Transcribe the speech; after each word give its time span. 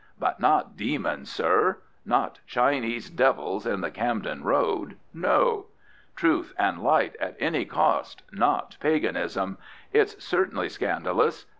But 0.17 0.39
not 0.39 0.75
demons, 0.75 1.29
sir; 1.31 1.77
not 2.07 2.39
Chinese 2.47 3.11
devils 3.11 3.67
in 3.67 3.81
the 3.81 3.91
Camden 3.91 4.43
Road 4.43 4.97
no. 5.13 5.67
Truth 6.15 6.55
and 6.57 6.81
Light 6.81 7.15
at 7.19 7.35
any 7.39 7.65
cost, 7.65 8.23
not 8.31 8.77
paganism. 8.79 9.59
It's 9.93 10.15
perfectly 10.15 10.69
scandalous. 10.69 11.45